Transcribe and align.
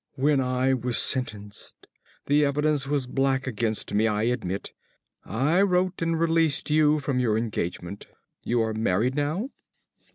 ~ 0.13 0.15
When 0.25 0.39
I 0.41 0.73
was 0.73 0.97
sentenced 0.97 1.85
the 2.25 2.43
evidence 2.43 2.87
was 2.87 3.05
black 3.05 3.45
against 3.45 3.93
me, 3.93 4.07
I 4.07 4.23
admit 4.23 4.73
I 5.25 5.61
wrote 5.61 6.01
and 6.01 6.19
released 6.19 6.71
you 6.71 6.97
from 6.97 7.19
your 7.19 7.37
engagement. 7.37 8.07
You 8.43 8.61
are 8.63 8.73
married 8.73 9.13
now? 9.13 9.51